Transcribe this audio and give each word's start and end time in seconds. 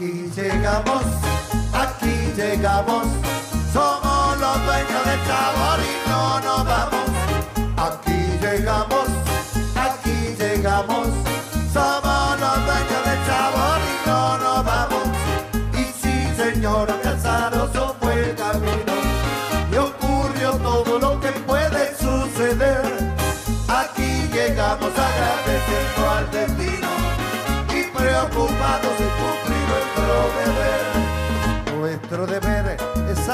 Aquí 0.00 0.30
llegamos, 0.34 1.04
aquí 1.74 2.32
llegamos, 2.34 3.06
somos 3.70 4.38
los 4.40 4.64
dueños 4.64 5.04
del 5.04 5.20
sabor 5.26 5.78
y 5.78 6.08
no 6.08 6.40
nos 6.40 6.64
vamos. 6.64 6.99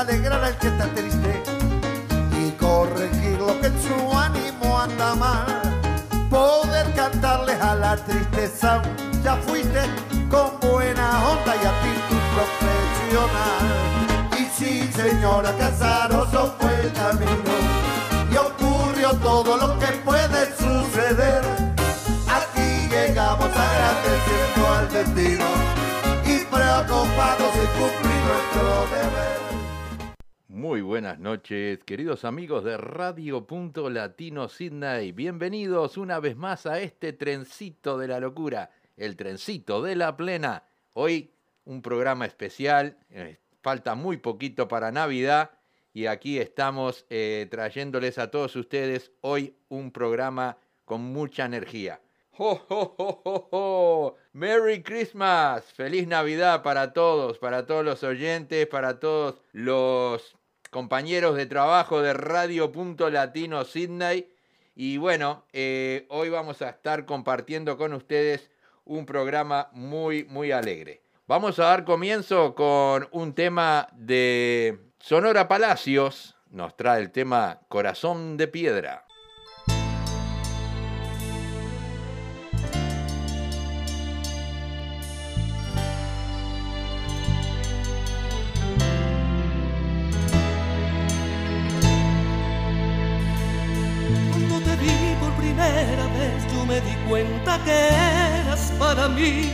Alegrar 0.09 0.45
al 0.45 0.56
que 0.59 0.69
está 0.69 0.87
triste 0.95 1.42
y 2.41 2.51
corregir 2.52 3.38
lo 3.38 3.60
que 3.60 3.69
su 3.84 4.16
ánimo 4.16 4.79
anda 4.79 5.15
mal. 5.16 5.46
Poder 6.30 6.92
cantarles 6.95 7.60
a 7.60 7.74
la 7.74 7.96
tristeza, 7.96 8.82
ya 9.24 9.34
fuiste 9.37 9.80
con 10.30 10.60
buena 10.60 11.06
onda 11.29 11.52
y 11.56 11.66
actitud 11.74 12.23
profesional. 12.37 13.65
Y 14.38 14.45
sí, 14.56 14.91
señora 14.95 15.51
Casaroso 15.59 16.54
fue 16.60 16.80
el 16.82 16.93
camino 16.93 17.54
y 18.30 18.37
ocurrió 18.37 19.10
todo 19.15 19.57
lo 19.57 19.79
que 19.80 19.87
puede 20.04 20.41
suceder. 20.57 21.43
Aquí 22.38 22.88
llegamos 22.88 23.51
agradeciendo 23.66 24.68
al 24.76 24.88
destino 24.88 25.46
y 26.24 26.38
preocupados 26.45 27.54
de 27.59 27.66
cumplir 27.79 28.20
nuestro 28.30 28.87
deber. 28.95 29.66
Muy 30.67 30.83
buenas 30.83 31.21
noches, 31.21 31.79
queridos 31.85 32.25
amigos 32.25 32.65
de 32.65 32.77
Radio 32.77 33.47
Punto 33.47 33.89
Latino 33.89 34.49
Sydney. 34.49 35.13
Bienvenidos 35.13 35.97
una 35.97 36.19
vez 36.19 36.37
más 36.37 36.67
a 36.67 36.81
este 36.81 37.13
trencito 37.13 37.97
de 37.97 38.09
la 38.09 38.19
locura, 38.19 38.73
el 38.97 39.15
trencito 39.15 39.81
de 39.81 39.95
la 39.95 40.17
plena. 40.17 40.65
Hoy 40.95 41.31
un 41.67 41.83
programa 41.83 42.27
especial, 42.27 42.99
eh, 43.11 43.39
falta 43.63 43.95
muy 43.95 44.17
poquito 44.17 44.67
para 44.67 44.91
Navidad 44.91 45.53
y 45.93 46.07
aquí 46.07 46.41
estamos 46.41 47.07
eh, 47.11 47.47
trayéndoles 47.49 48.19
a 48.19 48.33
todos 48.33 48.57
ustedes 48.57 49.13
hoy 49.21 49.55
un 49.69 49.93
programa 49.93 50.59
con 50.85 51.01
mucha 51.01 51.45
energía. 51.45 52.01
¡Ho, 52.39 52.61
ho, 52.69 52.95
ho, 52.99 53.23
ho, 53.25 53.49
ho! 53.53 54.17
¡Merry 54.33 54.83
Christmas! 54.83 55.65
¡Feliz 55.73 56.09
Navidad 56.09 56.65
para 56.65 56.93
todos, 56.93 57.39
para 57.39 57.67
todos 57.67 57.85
los 57.85 58.03
oyentes, 58.03 58.67
para 58.67 58.99
todos 58.99 59.41
los 59.53 60.35
compañeros 60.77 61.37
de 61.37 61.46
trabajo 61.46 62.02
de 62.02 62.13
Radio 62.13 62.71
Punto 62.71 63.09
Latino 63.09 63.65
Sydney. 63.65 64.28
Y 64.75 64.99
bueno, 64.99 65.47
eh, 65.55 66.05
hoy 66.10 66.28
vamos 66.28 66.60
a 66.60 66.69
estar 66.69 67.06
compartiendo 67.06 67.78
con 67.78 67.94
ustedes 67.94 68.50
un 68.84 69.06
programa 69.06 69.71
muy, 69.72 70.25
muy 70.25 70.53
alegre. 70.53 71.00
Vamos 71.27 71.59
a 71.60 71.65
dar 71.65 71.87
comienzo 71.87 72.54
con 72.54 73.09
un 73.12 73.32
tema 73.32 73.88
de 73.94 74.78
Sonora 74.99 75.49
Palacios. 75.49 76.37
Nos 76.50 76.77
trae 76.77 77.00
el 77.00 77.10
tema 77.10 77.60
Corazón 77.71 78.37
de 78.37 78.47
Piedra. 78.47 79.06
Me 96.76 96.82
di 96.82 96.97
cuenta 97.09 97.59
que 97.64 97.72
eras 97.72 98.72
para 98.78 99.09
mí. 99.09 99.50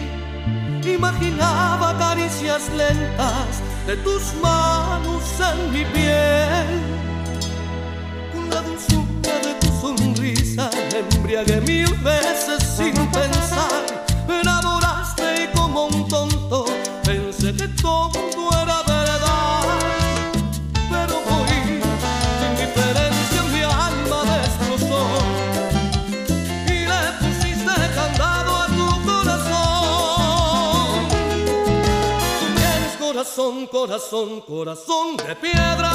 Imaginaba 0.85 1.97
caricias 1.97 2.69
lentas 2.71 3.63
de 3.87 3.97
tus 3.99 4.35
manos 4.43 5.23
en 5.51 5.73
mi 5.73 5.85
piel. 5.85 6.81
La 8.51 8.61
dulzura 8.63 9.35
de 9.47 9.55
tu 9.61 9.69
sonrisa 9.81 10.71
me 10.91 11.17
embriagué 11.17 11.61
mil 11.61 11.95
veces 12.03 12.61
sin 12.77 12.95
pensar. 13.13 13.83
Me 14.27 14.41
enamoraste 14.41 15.45
y 15.45 15.57
como 15.57 15.87
un 15.87 16.09
tonto 16.09 16.65
pensé 17.05 17.55
que 17.55 17.69
todo 17.69 18.32
corazón, 33.93 34.41
corazón, 34.41 35.17
de 35.19 35.37
piedra 35.37 35.93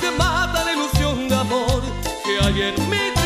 que 0.00 0.10
mata 0.12 0.64
la 0.64 0.72
ilusión 0.72 1.28
de 1.28 1.34
amor 1.34 1.82
que 2.24 2.42
hay 2.42 2.62
en 2.62 2.88
mi 2.88 3.19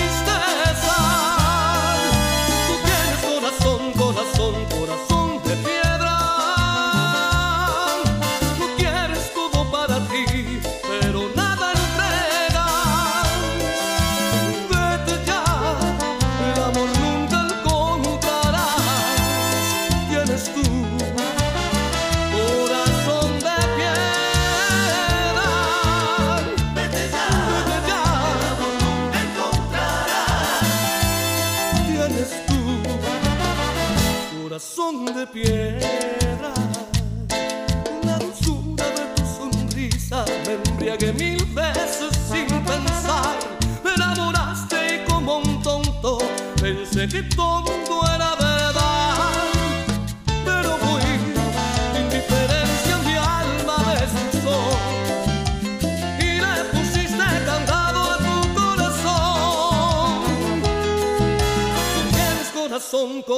piedra. 35.26 36.52
La 38.04 38.18
dulzura 38.18 38.84
de 38.90 39.04
tu 39.14 39.22
sonrisa 39.26 40.24
me 40.46 40.54
embriagué 40.70 41.12
mil 41.12 41.44
veces 41.46 42.10
sin 42.30 42.46
pensar. 42.64 43.36
Me 43.84 43.92
enamoraste 43.94 44.76
y 44.96 45.10
como 45.10 45.38
un 45.38 45.62
tonto 45.62 46.18
pensé 46.60 47.08
que 47.08 47.22
todo 47.34 47.63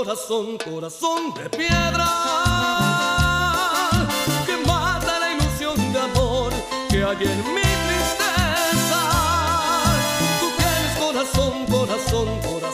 corazón, 0.07 0.57
corazón, 0.59 1.35
de 1.35 1.51
piedra 1.51 2.07
que 4.47 4.57
mata 4.65 5.19
la 5.19 5.33
ilusión 5.33 5.75
de 5.93 5.99
amor 5.99 6.53
que 6.89 7.03
hay 7.03 7.25
en 7.25 7.55
mi 7.55 7.69
tristeza. 7.89 9.03
Tú 10.39 10.47
tienes 10.59 10.97
corazón, 10.97 11.67
corazón, 11.67 12.41
corazón 12.41 12.66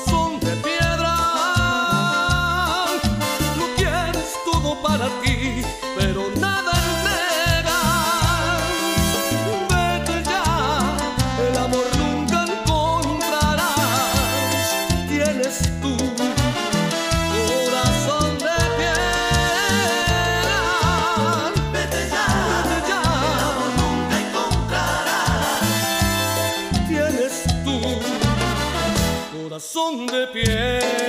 corazón 30.32 31.01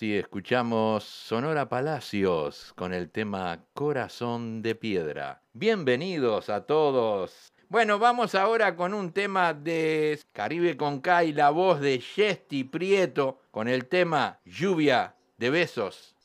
Así 0.00 0.16
escuchamos 0.16 1.04
Sonora 1.04 1.68
Palacios 1.68 2.72
con 2.74 2.94
el 2.94 3.10
tema 3.10 3.66
Corazón 3.74 4.62
de 4.62 4.74
Piedra. 4.74 5.42
Bienvenidos 5.52 6.48
a 6.48 6.64
todos. 6.64 7.52
Bueno, 7.68 7.98
vamos 7.98 8.34
ahora 8.34 8.76
con 8.76 8.94
un 8.94 9.12
tema 9.12 9.52
de 9.52 10.18
Caribe 10.32 10.78
con 10.78 11.02
K 11.02 11.24
y 11.24 11.32
la 11.34 11.50
voz 11.50 11.82
de 11.82 11.98
Chesty 11.98 12.64
Prieto 12.64 13.42
con 13.50 13.68
el 13.68 13.88
tema 13.88 14.40
Lluvia 14.46 15.16
de 15.36 15.50
Besos. 15.50 16.16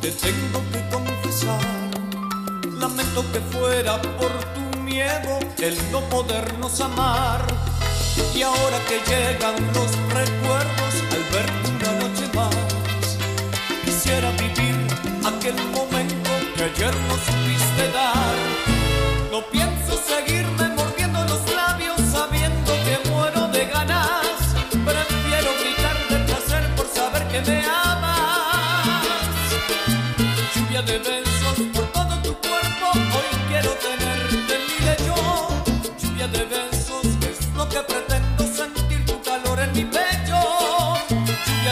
Te 0.00 0.10
tengo 0.10 0.60
que 0.72 0.88
confesar. 0.90 1.60
Lamento 2.80 3.24
que 3.32 3.40
fuera 3.40 4.00
por 4.02 4.30
tu 4.54 4.80
miedo 4.80 5.38
el 5.58 5.76
no 5.92 6.00
podernos 6.08 6.80
amar. 6.80 7.44
Y 8.34 8.42
ahora 8.42 8.78
que 8.88 9.00
llegan 9.10 9.56
los 9.74 9.90
recuerdos 10.12 10.94
al 11.12 11.24
verte 11.32 11.68
una 11.78 11.92
noche 12.00 12.26
más, 12.34 13.18
quisiera 13.84 14.30
vivir 14.32 14.76
aquel 15.24 15.56
momento 15.70 16.30
que 16.56 16.64
ayer 16.64 16.94
no 17.08 17.14
supiste 17.14 17.92
dar. 17.92 18.36
No 19.30 19.42
pienso 19.50 19.75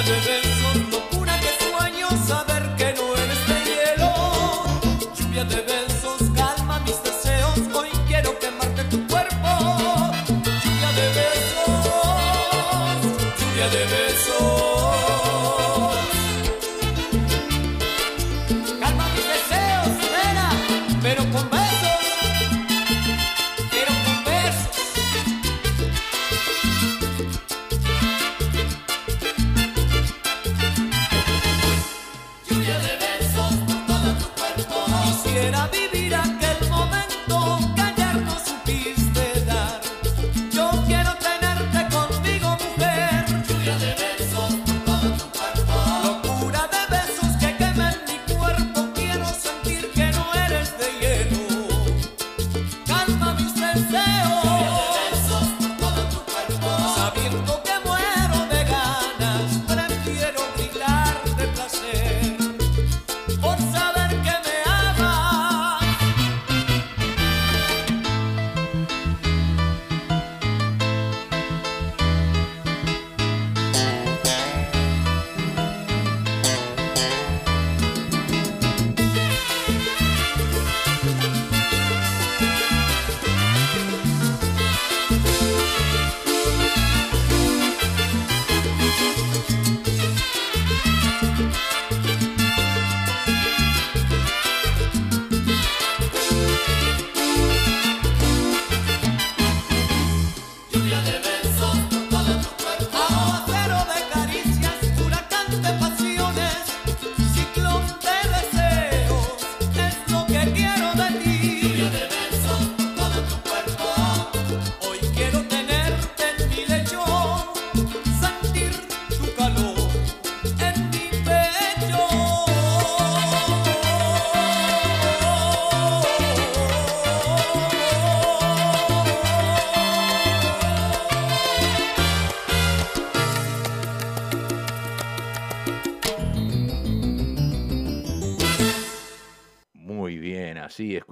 de 0.04 0.12
besos 0.12 0.43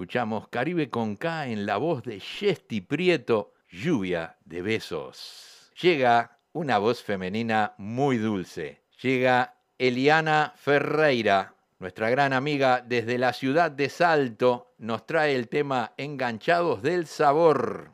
escuchamos 0.03 0.49
Caribe 0.49 0.89
con 0.89 1.15
K 1.15 1.47
en 1.47 1.65
la 1.65 1.77
voz 1.77 2.03
de 2.03 2.19
Chesty 2.19 2.81
Prieto, 2.81 3.53
Lluvia 3.69 4.35
de 4.43 4.61
Besos. 4.61 5.71
Llega 5.81 6.39
una 6.51 6.77
voz 6.77 7.01
femenina 7.01 7.73
muy 7.77 8.17
dulce. 8.17 8.81
Llega 9.01 9.55
Eliana 9.77 10.51
Ferreira, 10.57 11.55
nuestra 11.79 12.09
gran 12.09 12.33
amiga 12.33 12.83
desde 12.85 13.17
la 13.17 13.31
ciudad 13.31 13.71
de 13.71 13.87
Salto, 13.87 14.73
nos 14.77 15.05
trae 15.05 15.35
el 15.35 15.47
tema 15.47 15.93
Enganchados 15.95 16.81
del 16.81 17.07
Sabor. 17.07 17.92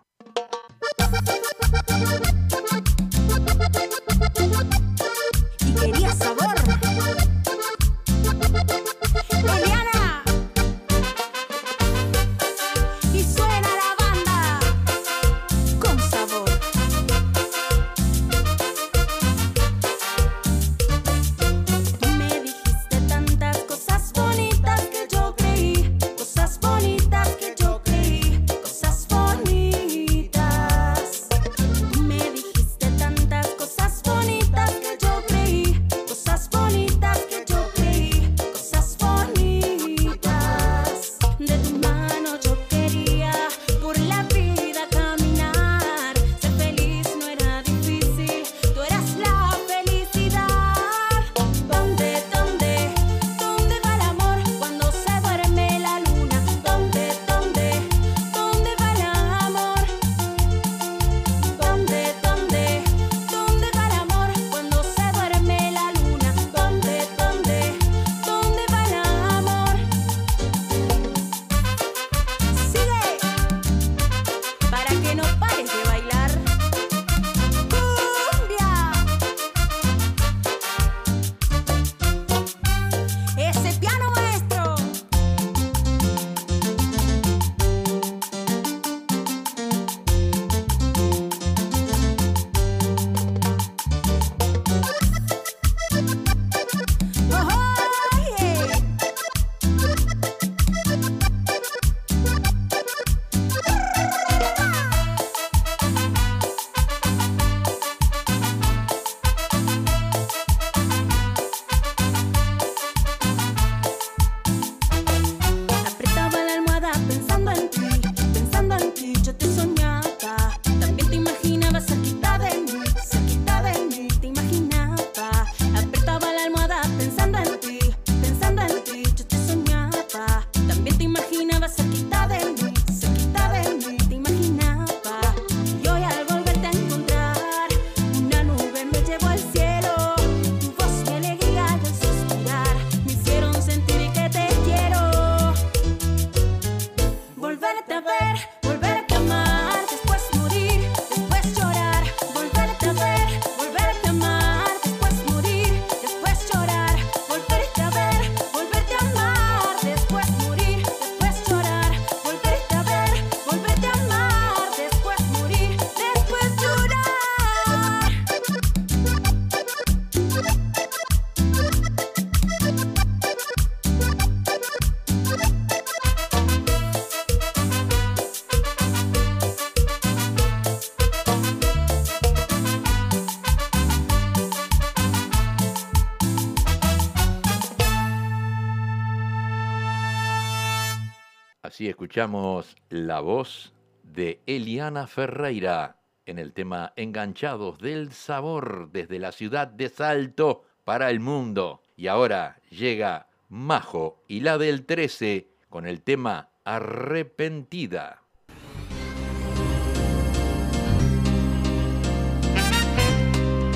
Escuchamos 191.89 192.75
la 192.89 193.19
voz 193.19 193.74
de 194.03 194.41
Eliana 194.46 195.08
Ferreira 195.08 195.98
en 196.27 196.38
el 196.38 196.53
tema 196.53 196.93
Enganchados 196.96 197.79
del 197.79 198.13
Sabor 198.13 198.91
desde 198.91 199.17
la 199.17 199.31
ciudad 199.31 199.67
de 199.67 199.89
Salto 199.89 200.65
para 200.86 201.10
el 201.10 201.19
mundo. 201.19 201.81
Y 201.98 202.05
ahora 202.05 202.60
llega 202.69 203.27
Majo 203.50 204.24
y 204.27 204.41
la 204.41 204.60
del 204.60 204.86
13 204.86 205.50
con 205.67 205.88
el 205.88 206.03
tema 206.03 206.50
Arrepentida. 206.63 208.22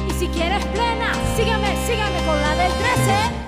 Y 0.07 0.11
si 0.13 0.27
quieres 0.27 0.63
plena, 0.67 1.13
sígame, 1.35 1.75
sígame 1.87 2.25
con 2.27 2.39
la 2.39 2.55
del 2.55 2.71
13. 2.71 3.42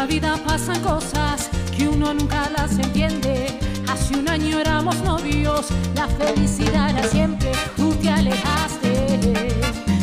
La 0.00 0.06
vida 0.06 0.34
pasan 0.46 0.80
cosas 0.80 1.50
que 1.76 1.86
uno 1.86 2.14
nunca 2.14 2.48
las 2.56 2.72
entiende. 2.78 3.48
Hace 3.86 4.16
un 4.18 4.26
año 4.30 4.58
éramos 4.58 4.96
novios, 5.02 5.66
la 5.94 6.08
felicidad 6.08 6.88
era 6.88 7.02
siempre, 7.06 7.52
tú 7.76 7.94
te 7.96 8.08
alejaste. 8.08 8.92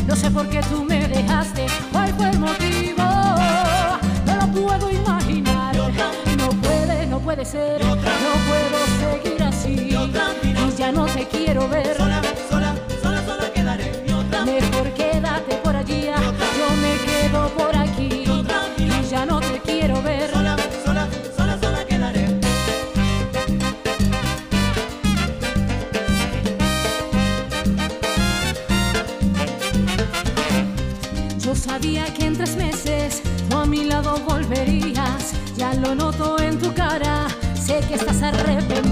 No 0.06 0.14
sé 0.14 0.30
por 0.30 0.48
qué 0.50 0.60
tú 0.70 0.84
me 0.84 1.08
dejaste, 1.08 1.66
cuál 1.90 2.14
fue 2.14 2.30
el 2.30 2.38
motivo, 2.38 3.06
no 4.26 4.36
lo 4.40 4.46
puedo 4.52 4.88
imaginar. 4.88 5.74
No 5.74 6.50
puede, 6.62 7.06
no 7.08 7.18
puede 7.18 7.44
ser, 7.44 7.84
no 7.84 7.96
puedo 7.96 8.78
seguir 9.00 9.42
así. 9.42 9.96
Y 10.44 10.78
ya 10.78 10.92
no 10.92 11.06
te 11.06 11.26
quiero 11.26 11.68
ver. 11.68 12.17
Volverías. 34.26 35.34
Ya 35.56 35.74
lo 35.74 35.94
noto 35.94 36.38
en 36.40 36.58
tu 36.58 36.72
cara. 36.72 37.26
Sé 37.54 37.80
que 37.86 37.94
estás 37.94 38.22
arrepentido, 38.22 38.87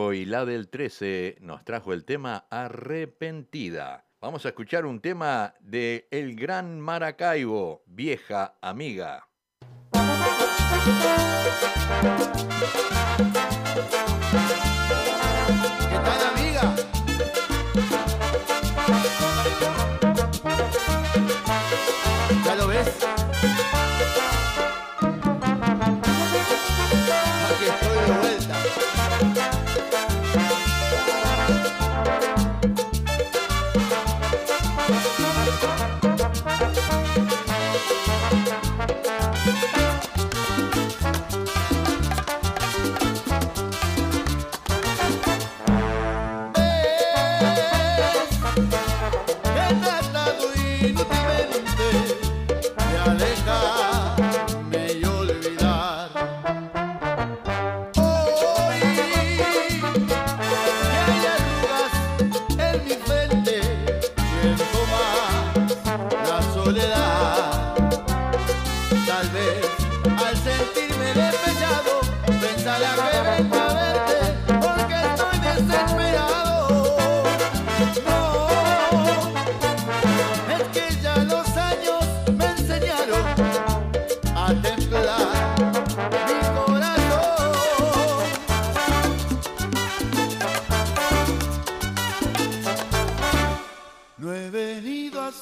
Y 0.00 0.24
la 0.24 0.46
del 0.46 0.68
13 0.68 1.36
nos 1.40 1.62
trajo 1.62 1.92
el 1.92 2.04
tema 2.04 2.46
Arrepentida. 2.50 4.06
Vamos 4.20 4.46
a 4.46 4.48
escuchar 4.48 4.86
un 4.86 5.00
tema 5.00 5.54
de 5.60 6.08
El 6.10 6.36
Gran 6.36 6.80
Maracaibo, 6.80 7.82
vieja 7.86 8.56
amiga. 8.62 9.28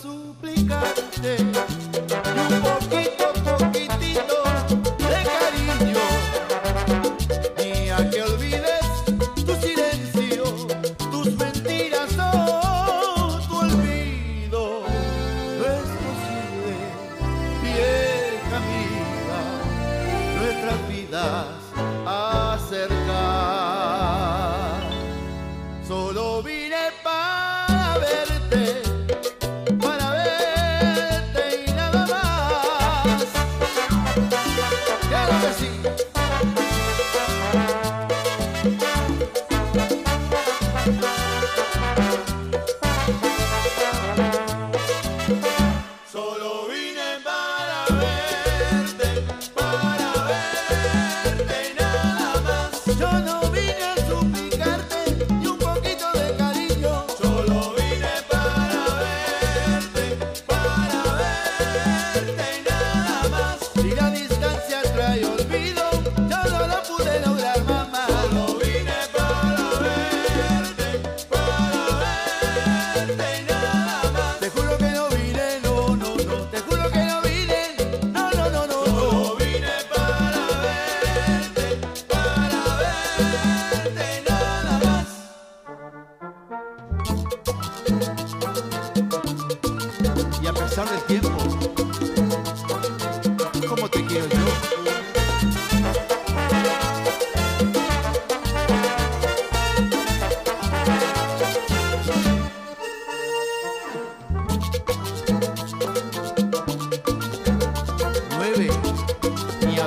suplicarte 0.01 1.37
y 1.39 2.55
un 2.55 2.63
poquito, 2.63 3.33
poquito. 3.45 3.88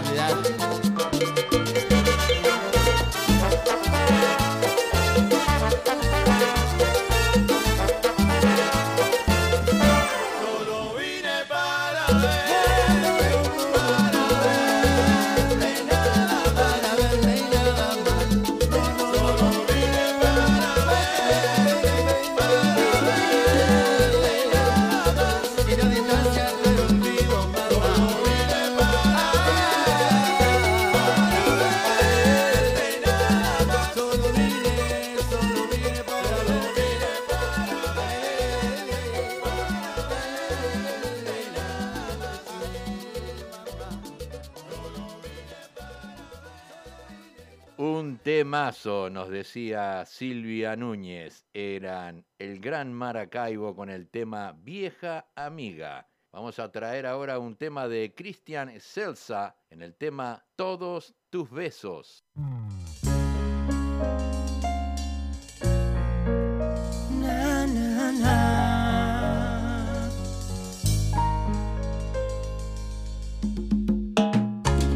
Navidad. 0.02 0.81
eso 48.82 49.12
nos 49.12 49.30
decía 49.30 50.04
Silvia 50.08 50.76
Núñez, 50.76 51.46
eran 51.54 52.26
el 52.39 52.60
Gran 52.60 52.91
Maracaibo 52.91 53.76
con 53.76 53.91
el 53.91 54.10
tema 54.10 54.54
Vieja 54.54 55.28
Amiga. 55.36 56.10
Vamos 56.32 56.58
a 56.58 56.72
traer 56.72 57.06
ahora 57.06 57.38
un 57.38 57.56
tema 57.58 57.88
de 57.88 58.15
Cristian 58.15 58.72
Celsa 58.80 59.56
en 59.70 59.84
el 59.84 59.94
tema 59.94 60.44
Todos 60.56 61.13
tus 61.30 61.52
besos. 61.52 62.26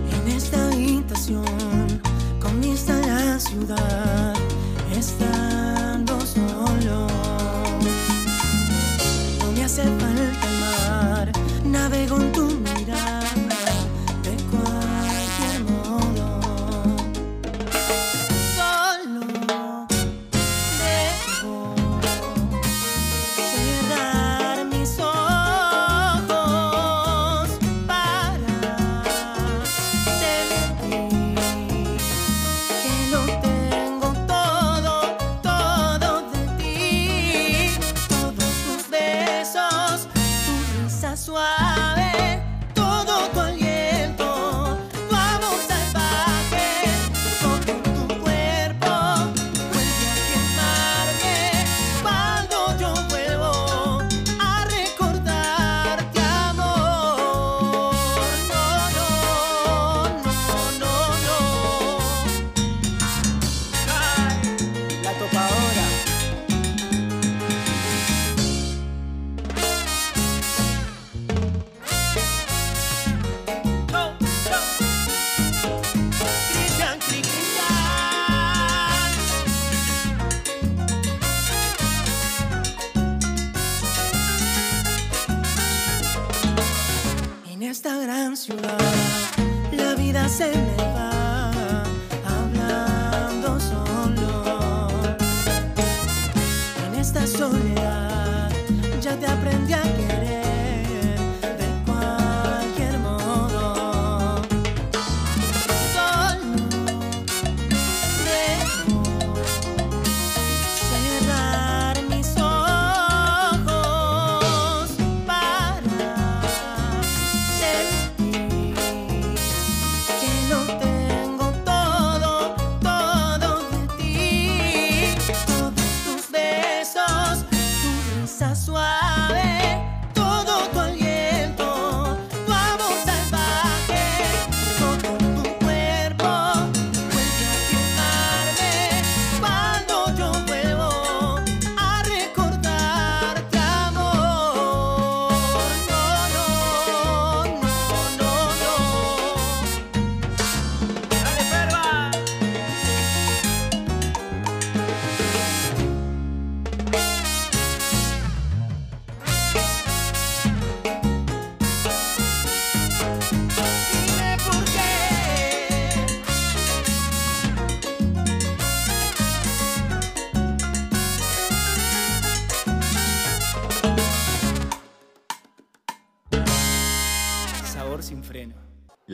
En 0.10 0.28
esta 0.28 0.70
habitación 0.70 1.85
la 3.36 3.40
ciudad. 3.40 4.35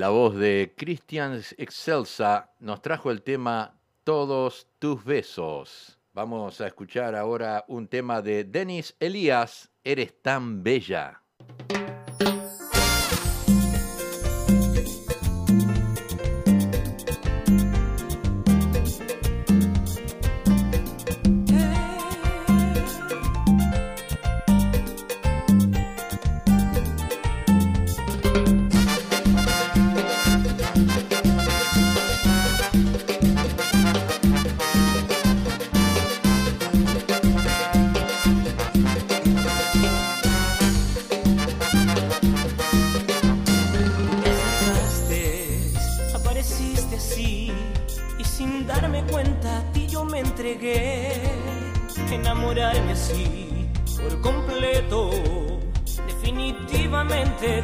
La 0.02 0.10
voz 0.10 0.36
de 0.36 0.74
Christian 0.76 1.40
Excelsa 1.60 2.50
nos 2.60 2.82
trajo 2.82 3.12
el 3.12 3.22
tema 3.22 3.78
Todos 4.04 4.66
tus 4.80 5.06
besos. 5.06 6.00
Vamos 6.14 6.60
a 6.60 6.66
escuchar 6.66 7.14
ahora 7.14 7.66
un 7.68 7.88
tema 7.88 8.24
de 8.24 8.44
Denis 8.44 8.96
Elías, 9.00 9.70
Eres 9.84 10.20
tan 10.24 10.64
bella. 10.64 11.22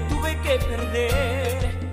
tuve 0.10 0.36
que 0.42 0.58
perder. 0.66 1.87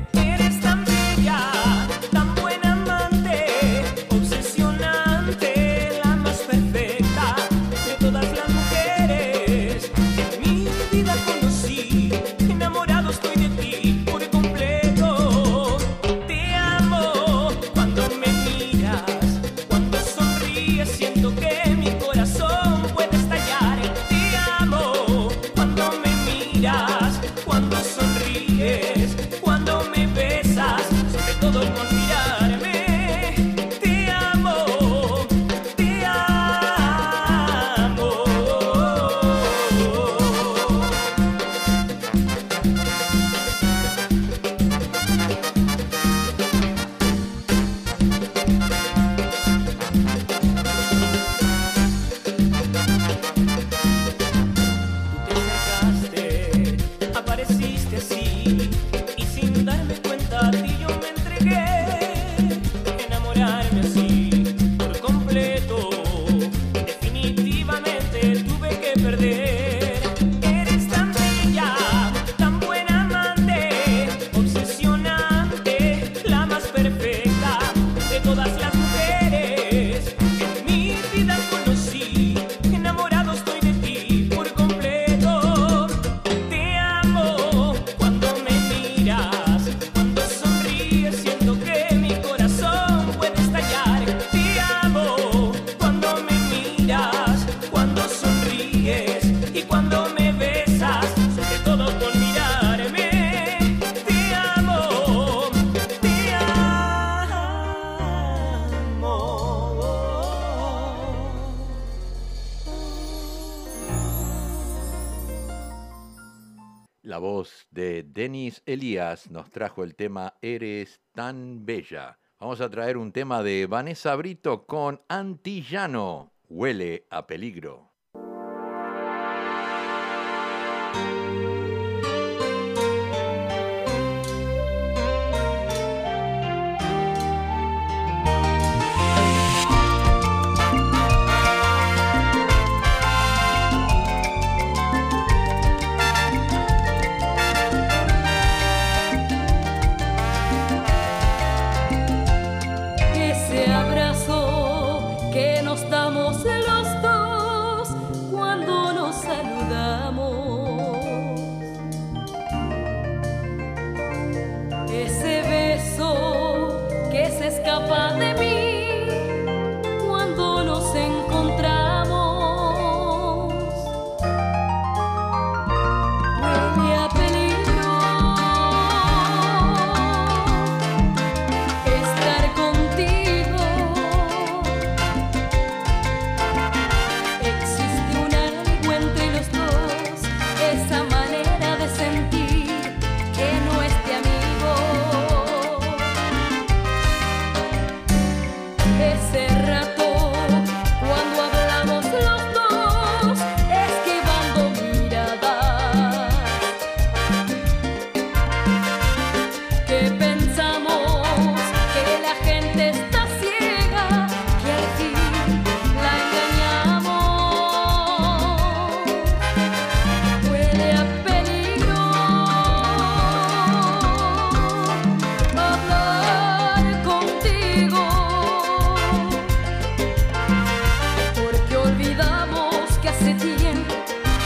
Nos 119.31 119.48
trajo 119.48 119.85
el 119.85 119.94
tema 119.94 120.35
Eres 120.42 121.00
tan 121.12 121.64
bella. 121.64 122.18
Vamos 122.40 122.61
a 122.61 122.68
traer 122.68 122.96
un 122.96 123.12
tema 123.12 123.44
de 123.44 123.66
Vanessa 123.66 124.16
Brito 124.16 124.66
con 124.66 125.03
Antillano. 125.09 126.33
Huele 126.48 127.07
a 127.11 127.24
peligro. 127.27 127.93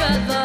together. 0.08 0.37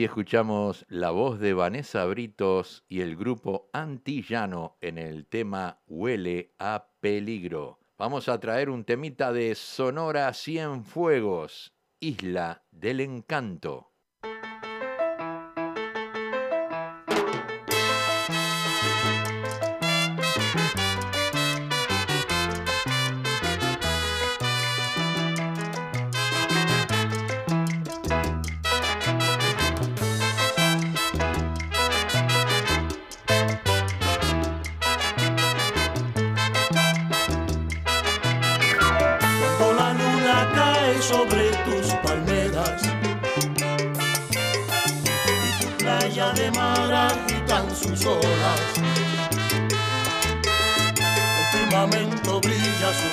Así 0.00 0.06
escuchamos 0.06 0.86
la 0.88 1.10
voz 1.10 1.40
de 1.40 1.52
Vanessa 1.52 2.06
Britos 2.06 2.86
y 2.88 3.02
el 3.02 3.16
grupo 3.16 3.68
Antillano 3.74 4.78
en 4.80 4.96
el 4.96 5.26
tema 5.26 5.82
Huele 5.86 6.54
a 6.58 6.86
peligro. 7.00 7.80
Vamos 7.98 8.30
a 8.30 8.40
traer 8.40 8.70
un 8.70 8.84
temita 8.84 9.30
de 9.30 9.54
Sonora 9.54 10.32
Cienfuegos, 10.32 11.74
Isla 12.00 12.64
del 12.70 13.00
Encanto. 13.00 13.89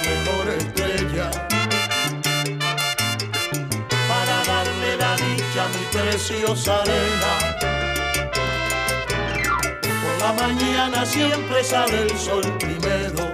Mejor 0.08 0.50
estrella 0.50 1.32
para 4.08 4.38
darle 4.46 4.98
la 4.98 5.16
dicha 5.16 5.66
a 5.66 5.70
mi 5.70 5.86
preciosa 5.92 6.82
arena. 6.82 7.32
Por 10.02 10.16
la 10.22 10.34
mañana 10.34 11.06
siempre 11.06 11.64
sale 11.64 12.02
el 12.04 12.18
sol 12.18 12.46
primero 12.60 13.34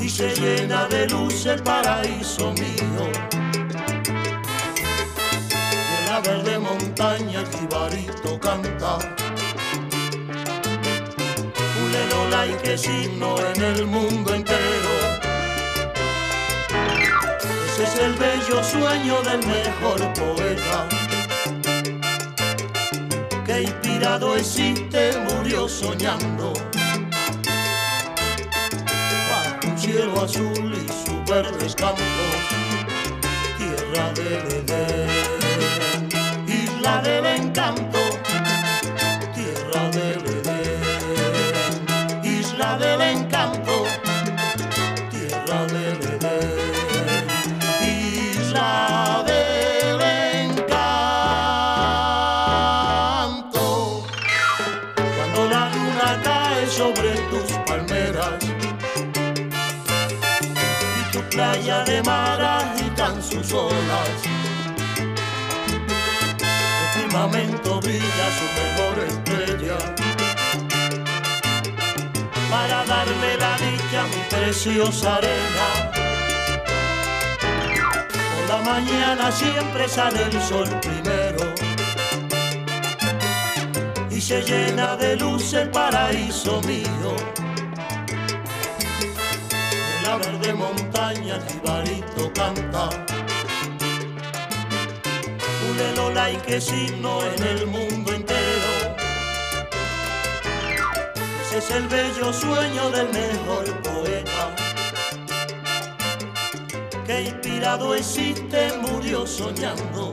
y 0.00 0.08
se 0.08 0.34
llena 0.34 0.86
de 0.88 1.08
luz 1.08 1.46
el 1.46 1.62
paraíso 1.62 2.52
mío. 2.52 3.04
En 5.96 6.06
la 6.06 6.20
verde 6.20 6.58
montaña 6.58 7.40
el 7.40 7.48
jibarito 7.48 8.38
canta. 8.40 9.21
Y 12.34 12.54
que 12.54 12.76
signo 12.76 13.36
en 13.54 13.62
el 13.62 13.86
mundo 13.86 14.34
entero. 14.34 14.92
Ese 17.66 17.84
es 17.84 17.98
el 17.98 18.14
bello 18.14 18.64
sueño 18.64 19.22
del 19.22 19.46
mejor 19.46 20.00
poeta. 20.14 20.88
Que 23.46 23.62
inspirado 23.62 24.34
existe, 24.34 25.12
murió 25.28 25.68
soñando 25.68 26.52
bajo 29.30 29.68
un 29.68 29.78
cielo 29.78 30.22
azul 30.22 30.74
y 30.74 30.88
sus 30.88 31.30
verdes 31.30 31.76
campos, 31.76 32.02
tierra 33.58 34.10
del 34.14 34.46
Edén, 34.58 36.08
isla 36.48 37.02
del 37.02 37.26
encanto, 37.26 37.91
agitan 63.52 63.52
sus 63.52 63.54
olas. 63.54 64.22
El 66.94 67.00
firmamento 67.00 67.80
brilla 67.80 68.26
su 68.38 68.46
mejor 68.60 68.98
estrella 69.06 69.78
para 72.50 72.84
darle 72.84 73.36
la 73.38 73.56
dicha 73.56 74.02
a 74.02 74.06
mi 74.06 74.22
preciosa 74.30 75.16
arena. 75.16 75.66
Por 78.10 78.48
la 78.48 78.58
mañana 78.62 79.32
siempre 79.32 79.88
sale 79.88 80.22
el 80.24 80.42
sol 80.42 80.68
primero 80.80 81.54
y 84.10 84.20
se 84.20 84.42
llena 84.42 84.96
de 84.96 85.16
luz 85.16 85.52
el 85.54 85.70
paraíso 85.70 86.60
mío. 86.62 87.16
La 90.04 90.16
verde 90.16 90.52
montaña 90.52 91.36
el 91.36 91.42
jibarito 91.48 92.30
canta. 92.34 93.11
Ulelola 96.22 96.30
y 96.30 96.36
que 96.36 96.60
signo 96.60 97.20
en 97.24 97.42
el 97.42 97.66
mundo 97.66 98.12
entero. 98.12 98.96
Ese 101.42 101.58
es 101.58 101.70
el 101.70 101.88
bello 101.88 102.32
sueño 102.32 102.90
del 102.90 103.08
mejor 103.08 103.82
poeta. 103.82 104.54
Que 107.06 107.22
inspirado 107.22 107.94
existe, 107.94 108.72
murió 108.80 109.26
soñando 109.26 110.10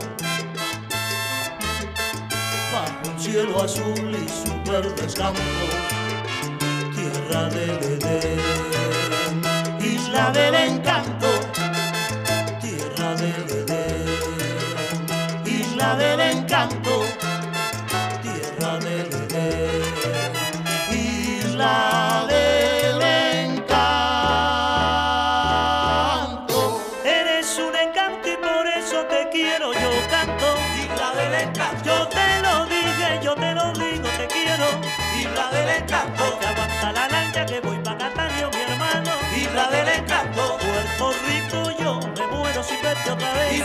bajo 2.72 3.10
un 3.12 3.20
cielo 3.20 3.62
azul 3.62 4.14
y 4.14 4.28
sus 4.28 4.70
verdes 4.70 5.14
campos, 5.14 5.42
tierra 6.94 7.48
del 7.48 7.70
Edén, 7.94 8.40
isla 9.80 10.30
del 10.30 10.54
encanto, 10.54 11.28
tierra 12.60 13.14
del 13.16 13.50
Edén, 13.50 13.69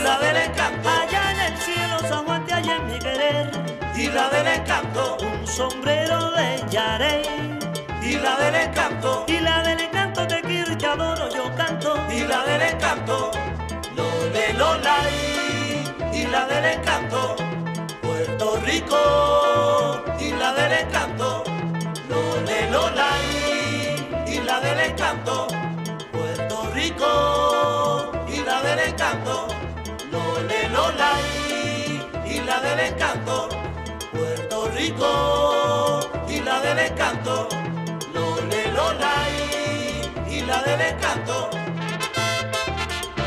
Isabel 0.06 0.36
encantó, 0.36 0.88
allá 0.88 1.32
en 1.32 1.40
el 1.40 1.58
cielo 1.58 1.98
San 1.98 2.24
Juan 2.26 2.46
te 2.46 2.54
hallé 2.54 2.76
en 2.76 2.86
mi 2.86 2.96
querer. 2.96 3.50
del 3.92 4.46
Encanto, 4.46 5.16
un 5.20 5.44
sombrero 5.44 6.30
de 6.30 6.64
yaré. 6.70 7.22
Isabel 8.00 8.54
encantó, 8.54 9.24
Isabel 9.26 9.80
encanto 9.80 10.24
te 10.28 10.42
quiero 10.42 10.72
y 10.72 10.76
te 10.76 10.86
adoro, 10.86 11.28
yo 11.34 11.52
canto. 11.56 11.96
Isabel 12.08 12.62
encanto, 12.62 13.32
lo 13.96 14.08
de 14.30 14.52
Lola 14.52 14.96
y 16.12 16.24
la 16.26 16.46
del 16.46 16.66
encanto, 16.66 17.34
Puerto 18.00 18.60
Rico 18.64 20.04
y 20.20 20.30
la 20.34 20.52
del 20.52 20.72
encanto, 20.86 21.42
lo 22.08 22.42
de 22.42 22.70
Lola. 22.70 23.15
Lola 30.76 31.12
y 32.26 32.40
la 32.42 32.60
del 32.60 32.92
encanto, 32.92 33.48
Puerto 34.12 34.68
Rico 34.76 36.00
y 36.28 36.40
la 36.40 36.60
del 36.60 36.78
encanto, 36.90 37.48
Lole 38.12 38.72
Lola 38.72 39.14
y 40.28 40.42
la 40.42 40.62
del 40.62 40.80
encanto. 40.82 41.48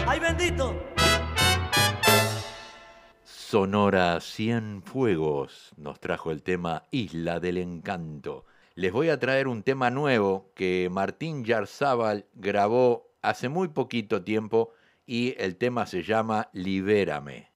¡Ay 0.05 0.19
bendito! 0.19 0.79
Sonora 3.23 4.19
Cien 4.21 4.83
Fuegos 4.83 5.71
nos 5.75 5.99
trajo 5.99 6.29
el 6.29 6.43
tema 6.43 6.83
Isla 6.91 7.39
del 7.39 7.57
Encanto. 7.57 8.45
Les 8.75 8.91
voy 8.91 9.09
a 9.09 9.17
traer 9.17 9.47
un 9.47 9.63
tema 9.63 9.89
nuevo 9.89 10.51
que 10.53 10.87
Martín 10.91 11.43
Yarzábal 11.43 12.27
grabó 12.35 13.09
hace 13.23 13.49
muy 13.49 13.69
poquito 13.69 14.21
tiempo 14.21 14.71
y 15.09 15.33
el 15.39 15.57
tema 15.57 15.87
se 15.87 16.03
llama 16.03 16.51
Libérame. 16.53 17.49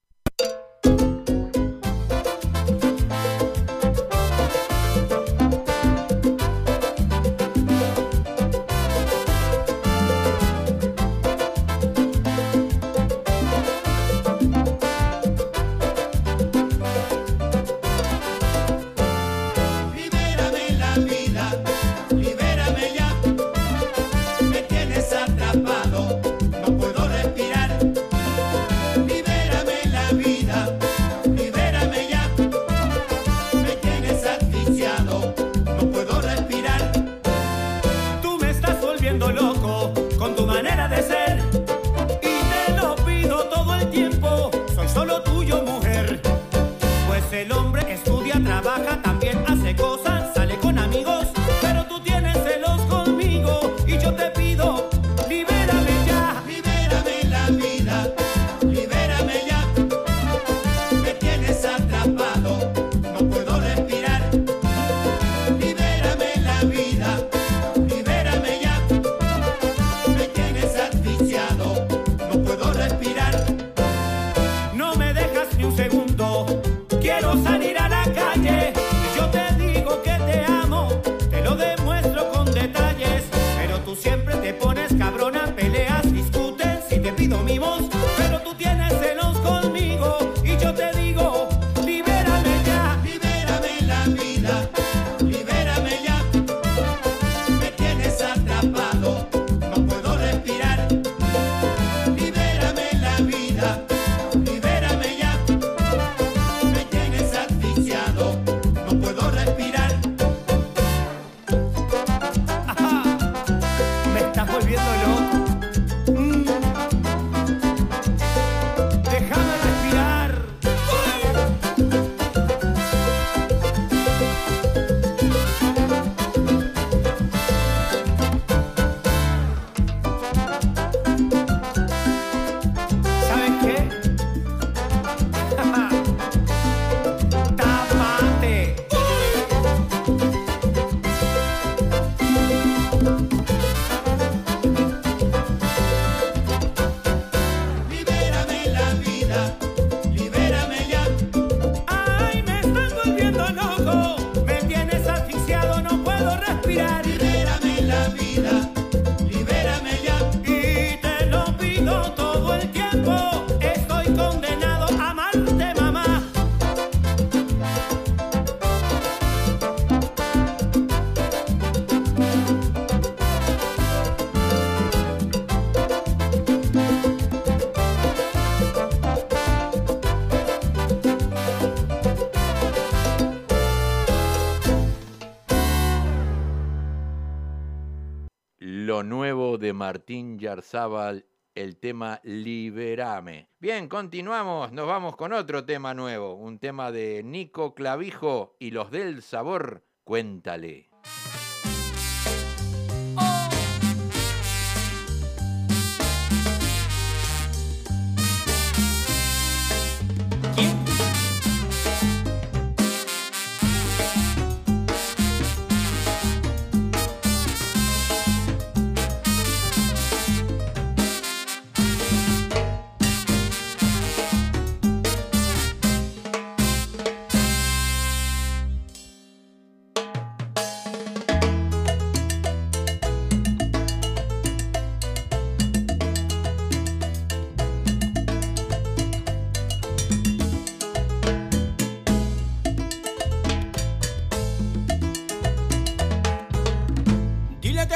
Martín 189.84 190.39
Yarzábal 190.39 191.25
el 191.55 191.75
tema 191.75 192.21
Liberame. 192.23 193.49
Bien, 193.59 193.89
continuamos, 193.89 194.71
nos 194.71 194.88
vamos 194.88 195.17
con 195.17 195.34
otro 195.34 195.65
tema 195.65 195.93
nuevo, 195.93 196.36
un 196.36 196.57
tema 196.57 196.89
de 196.93 197.21
Nico 197.21 197.75
Clavijo 197.75 198.55
y 198.59 198.71
los 198.71 198.91
del 198.91 199.21
sabor, 199.21 199.84
cuéntale. 200.05 200.89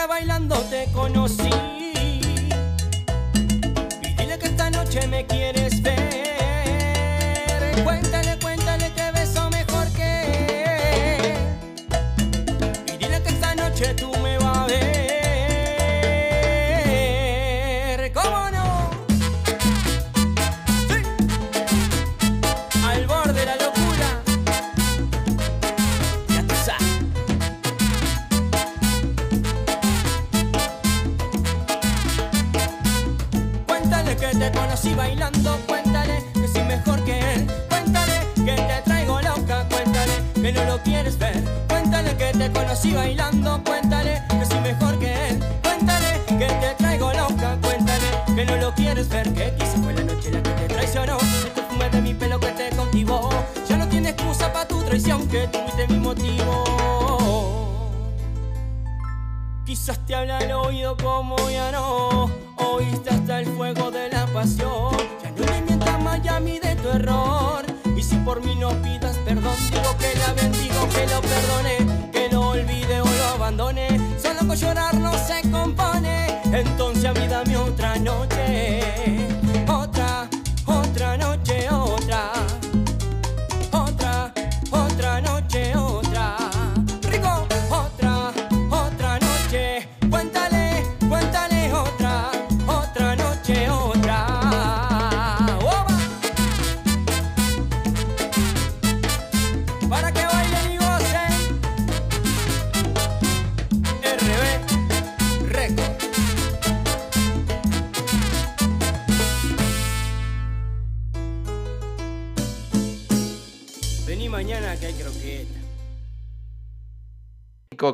bailando 0.07 0.55
te 0.69 0.87
conocí. 0.93 1.76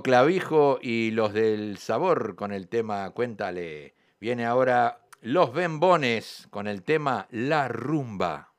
Clavijo 0.02 0.80
y 0.82 1.12
los 1.12 1.34
del 1.34 1.78
sabor 1.78 2.36
con 2.36 2.52
el 2.52 2.68
tema 2.68 3.10
Cuéntale. 3.12 3.94
Viene 4.20 4.46
ahora 4.46 5.02
Los 5.22 5.54
Bembones 5.54 6.48
con 6.50 6.68
el 6.68 6.82
tema 6.84 7.28
La 7.30 7.68
Rumba. 7.68 8.54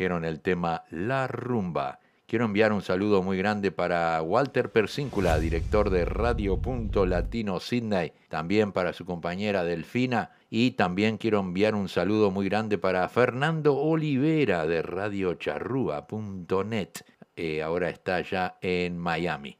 el 0.00 0.40
tema 0.40 0.84
La 0.90 1.26
Rumba. 1.26 1.98
Quiero 2.28 2.44
enviar 2.44 2.72
un 2.72 2.82
saludo 2.82 3.20
muy 3.20 3.36
grande 3.36 3.72
para 3.72 4.22
Walter 4.22 4.70
Persíncula, 4.70 5.40
director 5.40 5.90
de 5.90 6.04
Radio 6.04 6.56
Punto 6.58 7.04
Latino 7.04 7.58
Sydney, 7.58 8.12
también 8.28 8.70
para 8.70 8.92
su 8.92 9.04
compañera 9.04 9.64
Delfina 9.64 10.30
y 10.50 10.72
también 10.72 11.18
quiero 11.18 11.40
enviar 11.40 11.74
un 11.74 11.88
saludo 11.88 12.30
muy 12.30 12.48
grande 12.48 12.78
para 12.78 13.08
Fernando 13.08 13.76
Olivera 13.76 14.68
de 14.68 14.82
Radio 14.82 15.34
Charrúa.net. 15.34 16.90
Eh, 17.34 17.62
ahora 17.62 17.88
está 17.88 18.20
ya 18.20 18.56
en 18.60 18.98
Miami. 18.98 19.58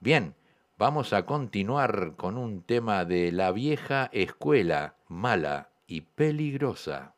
Bien, 0.00 0.34
vamos 0.78 1.12
a 1.12 1.26
continuar 1.26 2.14
con 2.16 2.38
un 2.38 2.62
tema 2.62 3.04
de 3.04 3.32
la 3.32 3.52
vieja 3.52 4.08
escuela 4.14 4.94
mala 5.08 5.68
y 5.86 6.00
peligrosa. 6.00 7.13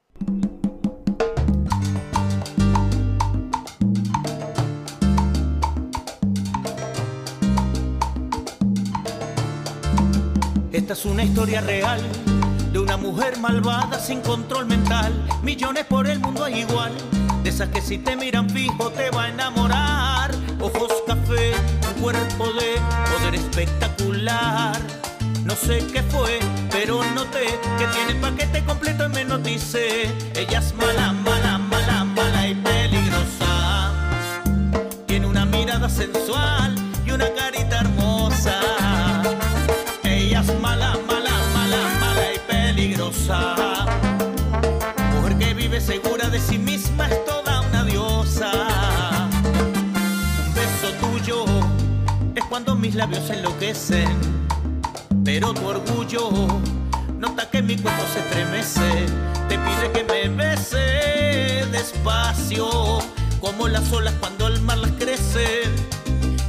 Esta 10.76 10.92
es 10.92 11.06
una 11.06 11.24
historia 11.24 11.62
real 11.62 11.98
de 12.70 12.78
una 12.78 12.98
mujer 12.98 13.38
malvada 13.38 13.98
sin 13.98 14.20
control 14.20 14.66
mental. 14.66 15.10
Millones 15.42 15.86
por 15.86 16.06
el 16.06 16.20
mundo 16.20 16.44
hay 16.44 16.60
igual, 16.60 16.92
de 17.42 17.48
esas 17.48 17.70
que 17.70 17.80
si 17.80 17.96
te 17.96 18.14
miran 18.14 18.50
fijo 18.50 18.90
te 18.90 19.08
va 19.08 19.24
a 19.24 19.28
enamorar. 19.30 20.34
Ojos 20.60 20.92
café, 21.06 21.54
un 21.94 22.02
cuerpo 22.02 22.52
de 22.52 22.78
poder 23.10 23.34
espectacular. 23.36 24.78
No 25.44 25.56
sé 25.56 25.78
qué 25.94 26.02
fue, 26.02 26.40
pero 26.70 27.02
noté 27.14 27.46
que 27.78 27.86
tiene 27.94 28.20
paquete 28.20 28.62
completo 28.62 29.06
y 29.06 29.08
me 29.08 29.24
notice. 29.24 30.12
Ella 30.34 30.58
es 30.58 30.74
mala, 30.74 31.14
mala, 31.14 31.56
mala, 31.56 32.04
mala 32.04 32.48
y 32.48 32.54
peligrosa. 32.54 33.94
Tiene 35.06 35.26
una 35.26 35.46
mirada 35.46 35.88
sensual 35.88 36.75
vive 45.76 45.80
segura 45.80 46.28
de 46.28 46.40
sí 46.40 46.58
misma 46.58 47.06
es 47.06 47.24
toda 47.24 47.60
una 47.60 47.84
diosa. 47.84 48.50
Un 50.44 50.54
beso 50.54 50.92
tuyo 51.00 51.44
es 52.34 52.44
cuando 52.44 52.74
mis 52.74 52.94
labios 52.94 53.28
enloquecen. 53.30 54.08
Pero 55.24 55.52
tu 55.52 55.66
orgullo 55.66 56.30
nota 57.18 57.50
que 57.50 57.62
mi 57.62 57.76
cuerpo 57.76 58.02
se 58.12 58.20
estremece. 58.20 59.06
Te 59.48 59.58
pide 59.58 59.92
que 59.92 60.04
me 60.04 60.28
bese 60.28 61.64
despacio, 61.70 62.98
como 63.40 63.68
las 63.68 63.92
olas 63.92 64.14
cuando 64.20 64.48
el 64.48 64.60
mar 64.62 64.78
las 64.78 64.92
crece. 64.92 65.62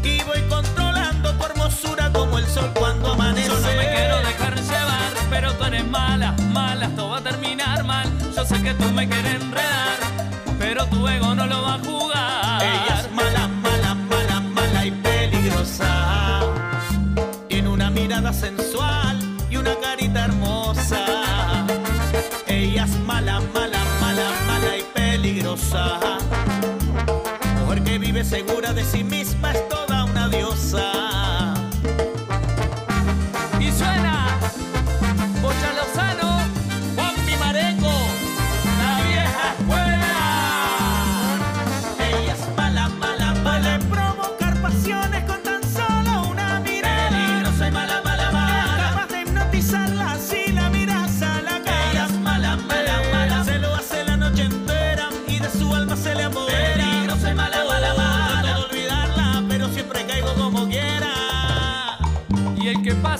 Y 0.03 0.23
voy 0.23 0.41
controlando 0.49 1.33
tu 1.33 1.43
hermosura 1.43 2.11
como 2.13 2.37
el 2.37 2.45
sol 2.47 2.71
cuando 2.77 3.13
amanece. 3.13 3.49
Yo 3.49 3.59
no 3.59 3.67
me 3.67 3.89
quiero 3.89 4.17
dejar 4.19 4.55
llevar, 4.55 5.13
pero 5.29 5.53
tú 5.53 5.65
eres 5.65 5.85
mala, 5.87 6.35
mala, 6.51 6.85
esto 6.85 7.09
va 7.09 7.17
a 7.17 7.23
terminar 7.23 7.83
mal. 7.83 8.16
Que 8.49 8.73
tú 8.73 8.91
me 8.91 9.07
quieres 9.07 9.35
enredar, 9.35 9.99
pero 10.59 10.85
tu 10.87 11.07
ego 11.07 11.35
no 11.35 11.45
lo 11.45 11.61
va 11.61 11.75
a 11.75 11.79
jugar. 11.79 12.63
Ella 12.63 12.99
es 13.01 13.11
mala, 13.13 13.47
mala, 13.47 13.93
mala, 13.95 14.39
mala 14.41 14.85
y 14.85 14.91
peligrosa. 14.91 16.41
Tiene 17.47 17.69
una 17.69 17.89
mirada 17.89 18.33
sensual 18.33 19.19
y 19.49 19.57
una 19.57 19.75
carita 19.75 20.25
hermosa. 20.25 21.05
Ella 22.47 22.83
es 22.85 22.99
mala, 23.05 23.39
mala, 23.53 23.79
mala, 24.01 24.31
mala 24.47 24.77
y 24.77 24.83
peligrosa. 24.93 25.99
Mujer 27.61 27.83
que 27.83 27.99
vive 27.99 28.25
segura 28.25 28.73
de 28.73 28.83
sí 28.83 29.03
misma 29.03 29.53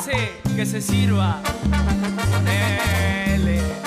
pase, 0.07 0.41
que 0.55 0.65
se 0.65 0.81
sirva. 0.81 1.41
Ponele. 2.31 3.86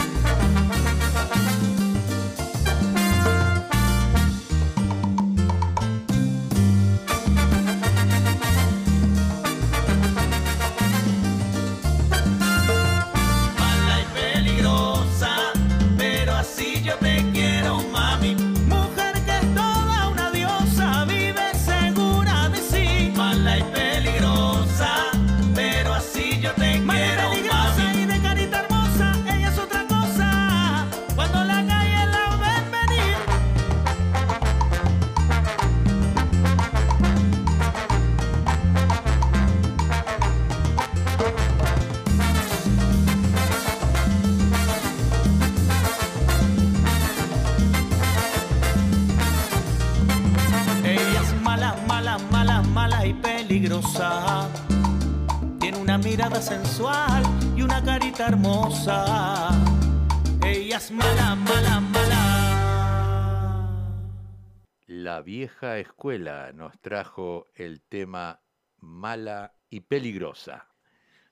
Escuela 65.63 66.53
nos 66.53 66.79
trajo 66.81 67.49
el 67.55 67.83
tema 67.83 68.41
mala 68.79 69.55
y 69.69 69.81
peligrosa. 69.81 70.67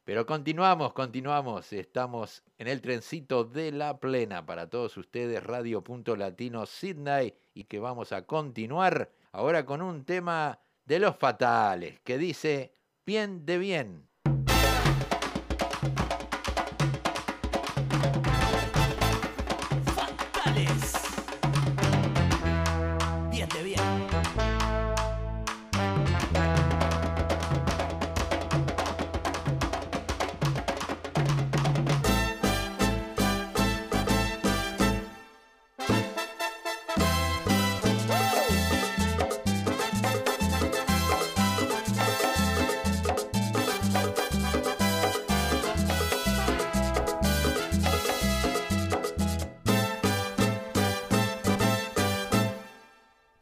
Pero 0.05 0.26
continuamos, 0.26 0.93
continuamos. 0.93 1.72
Estamos 1.72 2.43
en 2.57 2.68
el 2.68 2.81
trencito 2.81 3.45
de 3.45 3.72
la 3.72 3.99
plena 3.99 4.45
para 4.45 4.68
todos 4.68 4.97
ustedes, 4.97 5.43
Radio 5.43 5.83
Punto 5.83 6.16
Latino 6.16 6.66
Sydney, 6.66 7.35
y 7.55 7.64
que 7.64 7.79
vamos 7.79 8.12
a 8.12 8.26
continuar 8.26 9.11
ahora 9.33 9.64
con 9.64 9.83
un 9.83 10.05
tema 10.05 10.61
de 10.85 10.99
los 10.99 11.16
fatales 11.16 12.01
que 12.01 12.18
dice 12.18 12.74
bien 13.05 13.45
de 13.45 13.59
bien. 13.59 14.08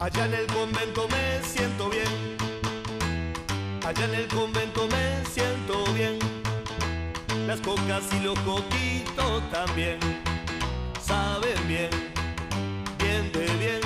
Allá 0.07 0.25
en 0.25 0.33
el 0.35 0.47
convento 0.47 1.05
me 1.09 1.43
siento 1.43 1.89
bien. 1.89 2.36
Allá 3.87 4.03
en 4.03 4.15
el 4.15 4.27
convento 4.27 4.85
me 4.89 5.25
siento 5.31 5.85
bien. 5.93 6.19
Las 7.47 7.61
cocas 7.61 8.03
y 8.11 8.19
los 8.19 8.37
coquitos 8.39 9.49
también 9.49 9.97
saben 11.01 11.55
bien, 11.69 11.89
bien 12.99 13.31
de 13.31 13.45
bien. 13.55 13.81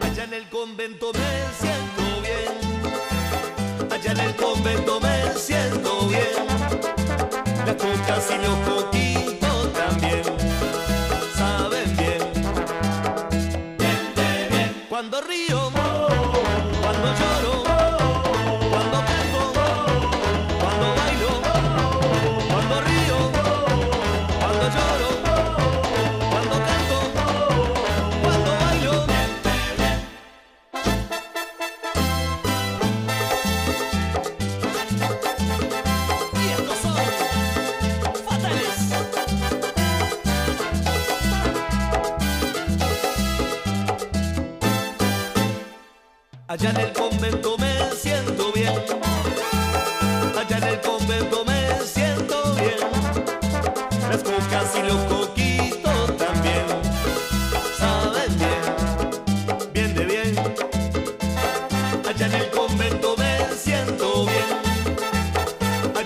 Allá 0.00 0.24
en 0.24 0.32
el 0.32 0.48
convento 0.48 1.12
me 1.12 1.30
siento 1.60 2.22
bien. 2.22 3.92
Allá 3.92 4.12
en 4.12 4.20
el 4.20 4.34
convento 4.34 4.98
me 4.98 5.38
siento 5.38 6.08
bien. 6.08 6.46
Las 7.66 7.76
cocas 7.76 8.30
y 8.30 8.46
los 8.46 8.56
coquitos 8.60 8.73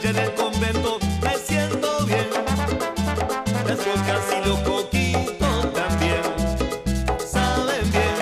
En 0.08 0.16
el 0.16 0.32
convento 0.32 0.98
me 1.22 1.36
siento 1.36 2.06
bien, 2.06 2.26
las 3.66 3.76
pocas 3.76 4.24
y 4.32 4.40
los 4.48 4.58
también 5.38 6.22
saben 7.18 7.90
bien. 7.92 8.16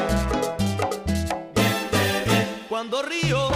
Cuando 2.69 3.03
río, 3.03 3.51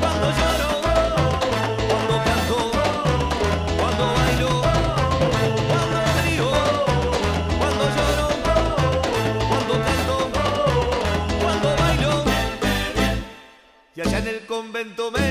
cuando 0.00 0.30
lloro, 0.38 0.70
cuando 1.86 2.14
canto, 2.24 2.56
cuando 3.78 4.04
bailo, 4.14 4.62
cuando 5.68 5.98
río, 6.24 6.50
cuando 7.58 7.84
lloro, 7.96 8.28
cuando 9.50 9.74
canto, 9.84 10.16
cuando 11.42 11.68
bailo. 11.76 12.10
Bien, 12.24 12.48
bien. 12.94 13.16
Ya 13.94 14.18
en 14.18 14.28
el 14.28 14.40
convento. 14.46 15.10
me 15.10 15.27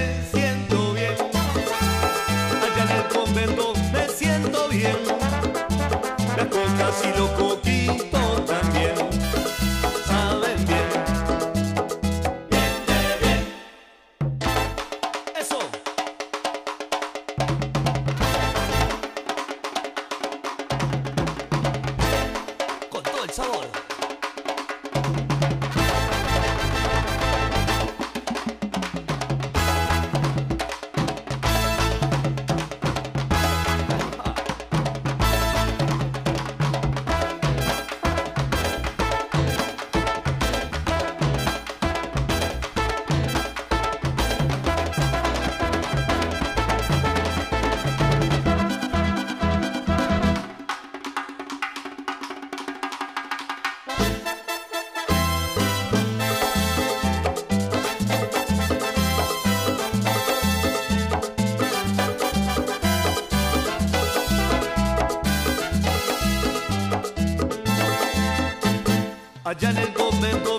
allá 69.57 69.71
en 69.71 69.77
el 69.77 69.93
convento 69.93 70.56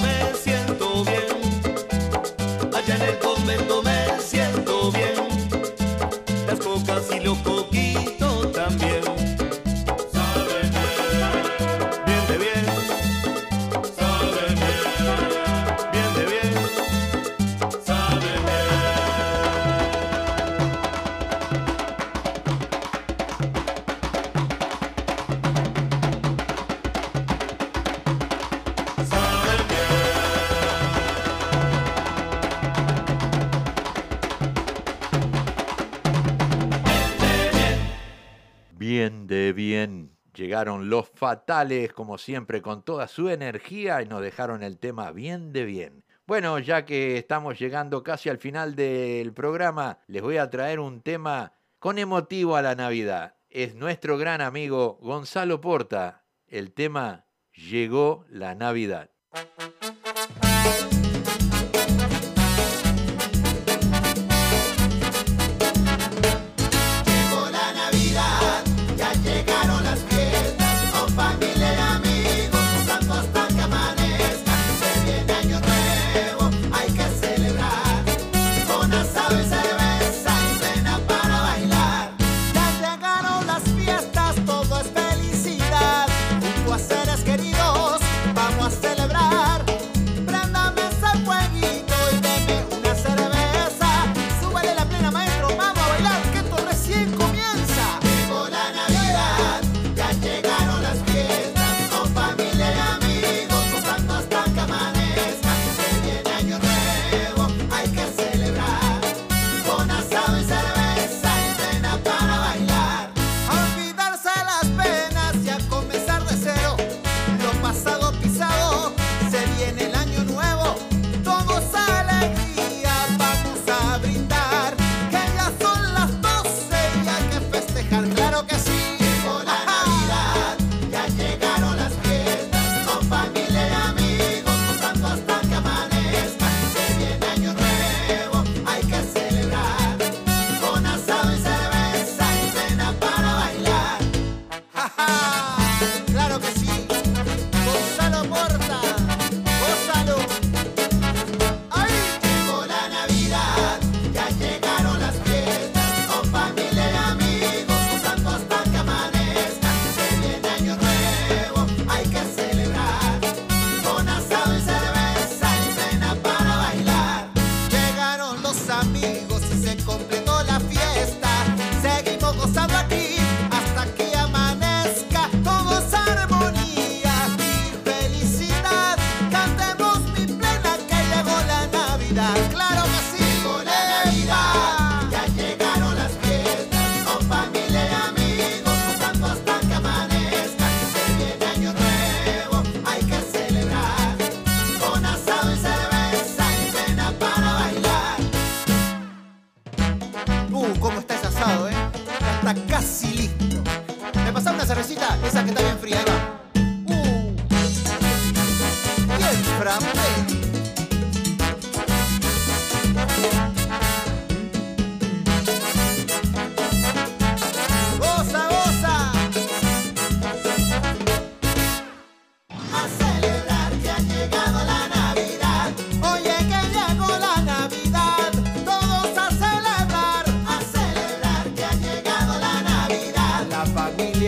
Los 40.66 41.08
fatales, 41.10 41.92
como 41.92 42.18
siempre, 42.18 42.62
con 42.62 42.82
toda 42.82 43.06
su 43.06 43.28
energía 43.28 44.02
y 44.02 44.06
nos 44.06 44.22
dejaron 44.22 44.64
el 44.64 44.78
tema 44.78 45.12
bien 45.12 45.52
de 45.52 45.64
bien. 45.64 46.04
Bueno, 46.26 46.58
ya 46.58 46.84
que 46.84 47.16
estamos 47.16 47.58
llegando 47.58 48.02
casi 48.02 48.28
al 48.28 48.38
final 48.38 48.74
del 48.74 49.32
programa, 49.32 50.00
les 50.08 50.20
voy 50.20 50.36
a 50.36 50.50
traer 50.50 50.80
un 50.80 51.00
tema 51.00 51.52
con 51.78 51.98
emotivo 51.98 52.56
a 52.56 52.62
la 52.62 52.74
Navidad. 52.74 53.36
Es 53.48 53.76
nuestro 53.76 54.18
gran 54.18 54.40
amigo 54.40 54.98
Gonzalo 55.00 55.60
Porta. 55.60 56.24
El 56.48 56.72
tema 56.72 57.24
Llegó 57.52 58.24
la 58.28 58.54
Navidad. 58.56 59.10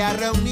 a 0.01 0.09
reunião. 0.12 0.49